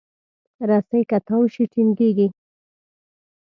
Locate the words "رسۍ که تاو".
0.69-1.41